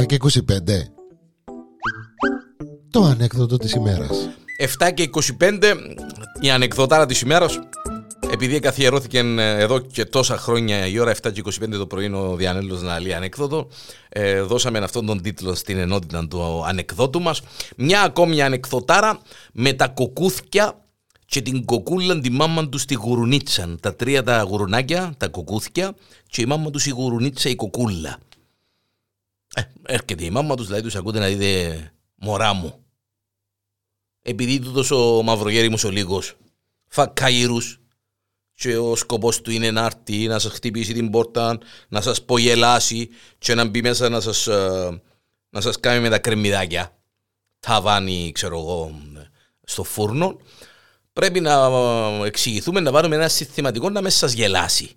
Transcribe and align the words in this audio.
7 0.00 0.06
και 0.06 0.18
25 0.20 0.32
Το 2.90 3.02
ανέκδοτο 3.02 3.56
της 3.56 3.72
ημέρας. 3.72 4.28
7 4.78 4.90
και 4.94 5.10
25 5.40 5.74
η 6.40 6.50
ανεκδοτάρα 6.50 7.06
της 7.06 7.20
ημέρας. 7.20 7.58
Επειδή 8.32 8.60
καθιερώθηκε 8.60 9.18
εδώ 9.38 9.78
και 9.78 10.04
τόσα 10.04 10.36
χρόνια 10.36 10.86
η 10.86 10.98
ώρα 10.98 11.10
7 11.10 11.32
και 11.32 11.42
25 11.44 11.78
το 11.78 11.86
πρωί 11.86 12.12
ο 12.12 12.36
Διανέλος 12.36 12.82
να 12.82 13.00
λέει 13.00 13.12
ανεκδότο 13.12 13.68
ε, 14.08 14.40
δώσαμε 14.40 14.78
αυτόν 14.78 15.06
τον 15.06 15.22
τίτλο 15.22 15.54
στην 15.54 15.78
ενότητα 15.78 16.28
του 16.28 16.64
ανεκδότου 16.66 17.20
μας. 17.20 17.42
Μια 17.76 18.02
ακόμη 18.02 18.42
ανεκδοτάρα 18.42 19.18
με 19.52 19.72
τα 19.72 19.88
κοκούθια 19.88 20.84
και 21.26 21.40
την 21.40 21.64
κοκούλα 21.64 22.20
τη 22.20 22.30
μάμα 22.30 22.68
του 22.68 22.78
στη 22.78 22.94
γουρουνίτσα. 22.94 23.76
Τα 23.80 23.94
τρία 23.94 24.22
τα 24.22 24.42
γουρουνάκια, 24.42 25.14
τα 25.16 25.28
κοκούθια 25.28 25.94
και 26.26 26.42
η 26.42 26.46
μάμα 26.46 26.70
του 26.70 26.80
η 26.84 26.90
γουρουνίτσα 26.90 27.48
η 27.48 27.54
κοκούλα. 27.54 28.18
Ε, 29.54 29.62
έρχεται 29.86 30.24
η 30.24 30.30
μάμα 30.30 30.54
τους, 30.54 30.66
δηλαδή 30.66 30.82
τους 30.82 30.94
ακούτε 30.94 31.18
να 31.18 31.26
δείτε 31.26 31.92
μωρά 32.14 32.52
μου. 32.52 32.84
Επειδή 34.22 34.58
του 34.58 34.72
τόσο 34.72 35.20
μαυρογέρι 35.24 35.68
μου 35.68 35.78
ο 35.84 35.88
λίγος, 35.88 36.36
φακαΐρους 36.94 37.76
και 38.54 38.76
ο 38.76 38.96
σκοπός 38.96 39.40
του 39.40 39.50
είναι 39.50 39.70
να 39.70 39.84
έρθει, 39.84 40.26
να 40.26 40.38
σας 40.38 40.52
χτυπήσει 40.52 40.92
την 40.92 41.10
πόρτα, 41.10 41.58
να 41.88 42.00
σας 42.00 42.24
πογελάσει 42.24 43.08
και 43.38 43.54
να 43.54 43.64
μπει 43.64 43.82
μέσα 43.82 44.08
να 44.08 44.20
σας, 44.20 44.46
ε, 44.46 45.02
να 45.50 45.60
σας 45.60 45.80
κάνει 45.80 46.00
με 46.00 46.08
τα 46.08 46.18
κρεμμυδάκια. 46.18 46.96
Ταβάνι, 47.60 48.32
ξέρω 48.34 48.58
εγώ, 48.58 49.00
στο 49.64 49.84
φούρνο 49.84 50.36
πρέπει 51.12 51.40
να 51.40 51.70
εξηγηθούμε 52.24 52.80
να 52.80 52.92
πάρουμε 52.92 53.14
ένα 53.14 53.28
συστηματικό 53.28 53.90
να 53.90 54.02
μέσα 54.02 54.18
σας 54.18 54.32
γελάσει. 54.32 54.96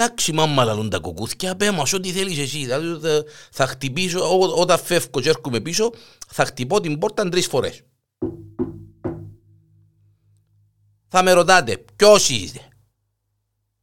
Εντάξει, 0.00 0.32
μάμα 0.32 0.64
λαλούν 0.64 0.90
τα 0.90 0.98
κοκκούθια, 0.98 1.56
πέ 1.56 1.70
μας 1.70 1.92
ό,τι 1.92 2.12
θέλεις 2.12 2.38
εσύ. 2.38 2.58
Δηλαδή, 2.58 3.08
θα 3.50 3.66
χτυπήσω, 3.66 4.38
όταν 4.56 4.78
φεύγω 4.78 5.20
και 5.20 5.28
έρχομαι 5.28 5.60
πίσω, 5.60 5.92
θα 6.26 6.44
χτυπώ 6.44 6.80
την 6.80 6.98
πόρτα 6.98 7.28
τρεις 7.28 7.46
φορές. 7.46 7.82
Θα 11.08 11.22
με 11.22 11.32
ρωτάτε, 11.32 11.84
ποιος 11.96 12.28
είστε; 12.28 12.68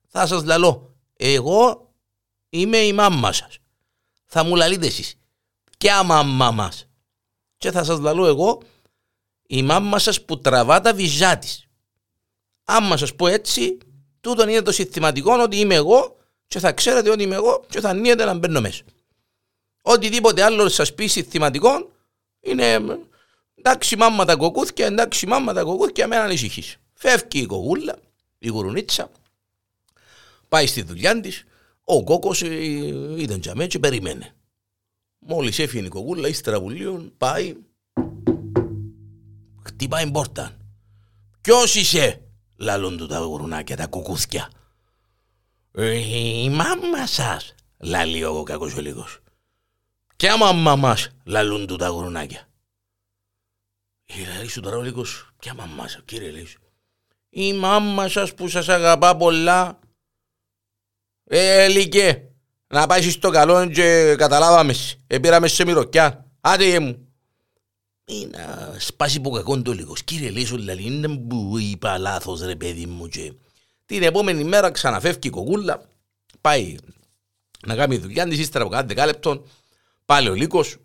Θα 0.07 0.27
σας 0.27 0.43
λαλώ, 0.43 0.95
εγώ 1.13 1.91
είμαι 2.49 2.77
η 2.77 2.93
μάμα 2.93 3.31
σας. 3.31 3.57
Θα 4.25 4.43
μου 4.43 4.55
λαλείτε 4.55 4.85
εσείς, 4.85 5.19
ποια 5.77 6.03
μάμα 6.03 6.51
μας; 6.51 6.87
Και 7.57 7.71
θα 7.71 7.83
σας 7.83 7.99
λαλώ 7.99 8.25
εγώ, 8.25 8.61
η 9.47 9.63
μάμα 9.63 9.99
σας 9.99 10.25
που 10.25 10.39
τραβά 10.39 10.81
τα 10.81 10.93
βυζά 10.93 11.37
της. 11.37 11.67
Άμα 12.63 12.97
σας 12.97 13.15
πω 13.15 13.27
έτσι, 13.27 13.77
τούτο 14.25 14.49
είναι 14.49 14.61
το 14.61 14.71
συστηματικό 14.71 15.41
ότι 15.41 15.59
είμαι 15.59 15.75
εγώ 15.75 16.17
και 16.47 16.59
θα 16.59 16.71
ξέρετε 16.71 17.09
ότι 17.09 17.23
είμαι 17.23 17.35
εγώ 17.35 17.65
και 17.69 17.79
θα 17.79 17.93
νιέτε 17.93 18.25
να 18.25 18.33
μπαίνω 18.33 18.61
μέσα. 18.61 18.83
Οτιδήποτε 19.81 20.43
άλλο 20.43 20.69
σας 20.69 20.93
πει 20.93 21.07
συστηματικό 21.07 21.91
είναι 22.39 22.97
εντάξει 23.55 23.95
μάμα 23.95 24.25
τα 24.25 24.35
κοκούθια, 24.35 24.85
εντάξει 24.85 25.27
μάμα 25.27 25.53
τα 25.53 25.63
κοκούθια, 25.63 26.07
με 26.07 26.15
ανησυχείς. 26.15 26.77
Φεύγει 26.93 27.39
η 27.41 27.45
κοκούλα, 27.45 27.95
η 28.37 28.47
γουρουνίτσα, 28.47 29.09
πάει 30.49 30.67
στη 30.67 30.81
δουλειά 30.81 31.19
της, 31.21 31.43
ο 31.83 32.03
κόκος 32.03 32.41
ε, 32.41 32.55
ήταν 33.17 33.39
τζαμέ 33.39 33.67
και 33.67 33.79
περιμένε. 33.79 34.35
Μόλις 35.19 35.59
έφυγε 35.59 35.85
η 35.85 35.89
κοκούλα, 35.89 36.27
ύστερα 36.27 36.59
βουλίων, 36.59 37.13
πάει, 37.17 37.55
χτυπάει 39.63 40.11
πόρτα. 40.11 40.57
Ποιος 41.41 41.75
είσαι, 41.75 42.24
λαλούν 42.55 42.97
του 42.97 43.07
τα 43.07 43.19
γουρνάκια, 43.19 43.75
τα 43.75 43.87
κουκούθια. 43.87 44.49
Ε, 45.71 45.93
η 46.43 46.49
μάμα 46.49 47.07
σας, 47.07 47.55
λαλεί 47.77 48.23
ο 48.23 48.43
κακός 48.43 48.75
ο 48.75 48.81
λίγος. 48.81 49.19
Ποια 50.15 50.37
μάμα 50.37 50.75
μας, 50.75 51.09
λαλούν 51.23 51.67
του 51.67 51.75
τα 51.75 51.87
γουρνάκια. 51.87 52.47
Λέει 54.37 54.47
σου 54.47 54.61
τώρα 54.61 54.77
ο 54.77 54.81
λίγος, 54.81 55.29
ποια 55.39 55.53
μάμα 55.53 55.87
σας, 55.87 56.01
κύριε 56.05 56.31
λέει 56.31 56.47
Η 57.29 57.53
μάμα 57.53 58.07
σας 58.07 58.33
που 58.33 58.47
σας 58.47 58.69
αγαπά 58.69 59.17
πολλά. 59.17 59.79
Ε, 61.23 61.67
λύκε, 61.67 62.29
να 62.67 62.87
πάει 62.87 63.01
στο 63.01 63.29
καλό 63.29 63.69
και 63.69 64.15
καταλάβαμε, 64.17 64.73
επήραμε 65.07 65.47
σε 65.47 65.65
μυρωκιά. 65.65 66.25
Άντε 66.41 66.79
μου 66.79 67.04
να 68.05 68.75
σπάσει 68.79 69.19
που 69.19 69.29
κακόν 69.29 69.63
το 69.63 69.71
λίγος. 69.71 70.03
Κύριε 70.03 70.29
Λέσο, 70.29 70.55
δηλαδή, 70.55 70.83
είναι 70.83 71.17
που 71.17 71.57
είπα 71.57 71.97
λάθος 71.97 72.41
ρε 72.41 72.55
παιδί 72.55 72.85
μου 72.85 73.07
και 73.07 73.33
την 73.85 74.03
επόμενη 74.03 74.43
μέρα 74.43 74.71
ξαναφεύγει 74.71 75.27
η 75.27 75.29
κοκούλα, 75.29 75.89
πάει 76.41 76.75
να 77.67 77.75
κάνει 77.75 77.97
δουλειά 77.97 78.27
της, 78.27 78.39
ύστερα 78.39 78.63
από 78.63 78.73
κάτι 78.73 78.87
δεκάλεπτον, 78.87 79.45
πάλι 80.05 80.29
ο 80.29 80.33
λύκος, 80.33 80.77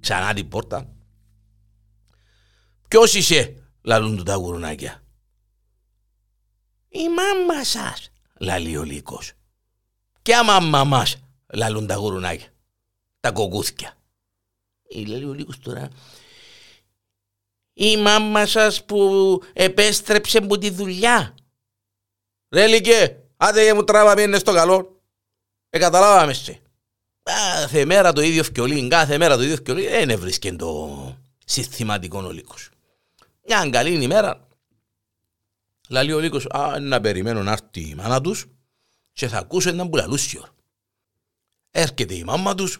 ξανά 0.00 0.34
την 0.34 0.48
πόρτα. 0.48 0.88
Ποιος 2.88 3.14
είσαι, 3.14 3.54
λαλούν 3.82 4.16
του 4.16 4.22
τα 4.22 4.34
γουρουνάκια. 4.34 5.02
Η 6.88 7.08
μάμα 7.08 7.64
σας, 7.64 8.10
λαλεί 8.38 8.76
ο 8.76 8.82
λύκος. 8.82 9.32
Ποια 10.22 10.44
μάμα 10.44 10.84
μας, 10.84 11.16
λαλούν 11.52 11.86
τα 11.86 11.94
γουρουνάκια. 11.94 12.46
Τα 13.20 13.30
κοκούθια 13.30 13.96
λέει 15.06 15.24
ο 15.24 15.32
λίγος 15.32 15.58
τώρα, 15.58 15.88
η 17.72 17.96
μάμα 17.96 18.46
σας 18.46 18.84
που 18.84 19.40
επέστρεψε 19.52 20.38
από 20.38 20.58
τη 20.58 20.70
δουλειά. 20.70 21.34
Ρε 22.48 22.66
Λυκέ, 22.66 23.16
άντε 23.36 23.74
μου 23.74 23.84
τράβα 23.84 24.14
μείνε 24.14 24.38
στο 24.38 24.52
καλό. 24.52 25.02
Ε, 25.70 25.78
καταλάβαμε 25.78 26.32
σε. 26.32 26.62
Κάθε 27.22 27.84
μέρα 27.84 28.12
το 28.12 28.20
ίδιο 28.20 28.44
φκιολί, 28.44 28.88
κάθε 28.88 29.18
μέρα 29.18 29.36
το 29.36 29.42
ίδιο 29.42 29.56
φκιολί, 29.56 29.88
δεν 29.88 30.10
έβρισκε 30.10 30.52
το 30.52 31.16
συστηματικό 31.44 32.22
ο 32.22 32.30
λύκος. 32.30 32.70
Μια 33.46 33.68
καλή 33.70 34.02
ημέρα, 34.02 34.48
λέει 35.88 36.12
ο 36.12 36.18
λύκος, 36.18 36.46
α, 36.50 36.80
να 36.80 37.00
περιμένω 37.00 37.42
να 37.42 37.52
έρθει 37.52 37.80
η 37.88 37.94
μάνα 37.94 38.20
τους 38.20 38.46
και 39.12 39.28
θα 39.28 39.38
ακούσω 39.38 39.68
έναν 39.68 39.90
πουλαλούσιο. 39.90 40.46
Έρχεται 41.70 42.14
η 42.14 42.24
μάμα 42.24 42.54
τους, 42.54 42.78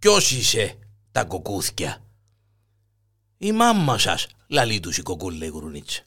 Ποιος 0.00 0.30
είσαι 0.30 0.78
τα 1.12 1.24
κοκούθια. 1.24 2.04
Η 3.38 3.52
μάμμα 3.52 3.98
σας, 3.98 4.26
λαλεί 4.48 4.80
τους 4.80 4.98
η 4.98 5.02
κοκούλα 5.02 5.44
η 5.44 5.48
γουρουνίτσα. 5.48 6.02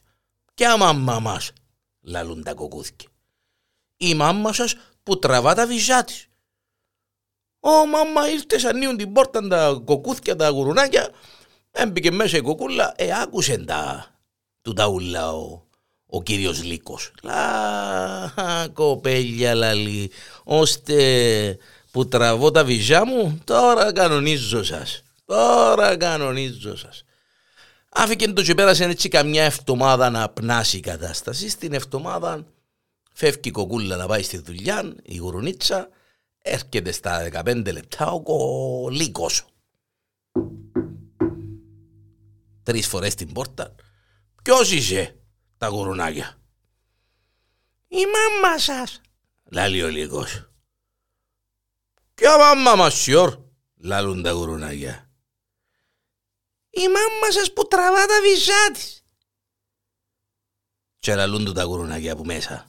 Ποια 0.54 0.76
μάμμα 0.76 1.18
μας, 1.18 1.52
λαλούν 2.00 2.42
τα 2.42 2.54
κοκούθια. 2.54 3.08
Η 3.96 4.14
μάμμα 4.14 4.52
σας 4.52 4.76
που 5.02 5.18
τραβά 5.18 5.54
τα 5.54 5.66
βυζά 5.66 6.04
της. 6.04 6.28
Ω 7.60 7.86
μάμμα 7.86 8.30
ήρθες 8.30 8.60
σαν 8.60 8.96
την 8.96 9.12
πόρτα 9.12 9.48
τα 9.48 9.82
κοκούθια 9.84 10.36
τα 10.36 10.48
γουρουνάκια. 10.48 11.10
Έμπηκε 11.70 12.10
μέσα 12.10 12.36
η 12.36 12.40
κοκούλα, 12.40 12.94
ε 12.96 13.20
άκουσε 13.22 13.58
τα 13.58 14.10
του 14.62 14.72
τα 14.72 14.86
ούλα 14.86 15.32
ο, 15.32 15.66
ο 16.06 16.22
κύριος 16.22 16.62
Λύκος. 16.62 17.12
Λα, 17.22 18.68
κοπέλια 18.72 19.54
λαλεί, 19.54 20.10
ώστε 20.44 21.58
που 21.94 22.08
τραβώ 22.08 22.50
τα 22.50 22.64
βυζιά 22.64 23.04
μου, 23.06 23.40
τώρα 23.44 23.92
κανονίζω 23.92 24.64
σας. 24.64 25.02
Τώρα 25.24 25.96
κανονίζω 25.96 26.76
σας. 26.76 27.04
Άφηκε 27.88 28.32
το 28.32 28.42
και 28.42 28.54
πέρασε 28.54 28.84
έτσι 28.84 29.08
καμιά 29.08 29.44
εβδομάδα 29.44 30.10
να 30.10 30.28
πνάσει 30.28 30.76
η 30.76 30.80
κατάσταση. 30.80 31.48
Στην 31.48 31.72
εβδομάδα 31.72 32.46
φεύγει 33.12 33.40
η 33.42 33.50
κοκούλα 33.50 33.96
να 33.96 34.06
πάει 34.06 34.22
στη 34.22 34.38
δουλειά, 34.38 34.94
η 35.02 35.16
γουρουνίτσα, 35.16 35.88
έρχεται 36.42 36.92
στα 36.92 37.28
15 37.44 37.72
λεπτά 37.72 38.06
ο 38.06 38.22
κολίκος. 38.22 39.44
Τρεις 42.62 42.86
φορές 42.86 43.14
την 43.14 43.32
πόρτα. 43.32 43.74
Ποιος 44.42 44.72
είσαι 44.72 45.16
τα 45.58 45.66
γουρουνάκια; 45.66 46.38
Η 47.88 48.02
μάμα 48.12 48.58
σας, 48.58 49.00
λέει 49.44 49.82
ο 49.82 49.88
λίγος. 49.88 50.48
Ποια 52.14 52.38
μάμα 52.38 52.74
μας 52.74 52.94
σιόρ, 52.94 53.38
λαλούν 53.76 54.22
τα 54.22 54.30
γουρουνάκια. 54.30 55.08
Η 56.70 56.86
μάμα 56.88 57.30
σας 57.30 57.52
που 57.52 57.66
τραβά 57.68 58.06
τα 58.06 58.20
βυζά 58.22 58.70
της. 58.72 59.02
Και 60.98 61.14
λαλούν 61.14 61.44
του 61.44 61.52
τα 61.52 61.62
γουρουνάκια 61.62 62.12
από 62.12 62.24
μέσα. 62.24 62.66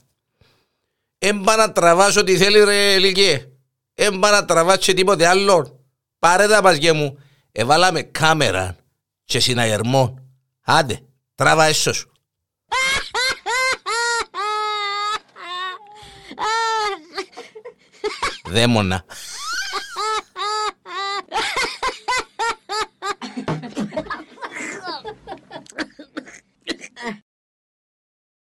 Έμπα 1.18 1.56
να 1.56 1.72
τραβάς 1.72 2.16
ό,τι 2.16 2.36
θέλει 2.36 2.64
ρε 2.64 2.98
Λυκέ. 2.98 3.48
Έμπα 3.94 4.30
να 4.30 4.44
τραβάς 4.44 4.78
και 4.78 4.94
τίποτε 4.94 5.26
άλλο. 5.26 5.84
Πάρε 6.18 6.46
τα 6.46 6.62
παζιέ 6.62 6.92
μου. 6.92 7.18
Εβάλαμε 7.52 8.02
κάμερα 8.02 8.76
και 9.24 9.40
συναγερμό. 9.40 10.18
Άντε, 10.64 11.00
τραβά 11.34 11.64
έσω 11.64 11.92
σου. 11.92 12.12
Δαίμονα. 18.52 19.04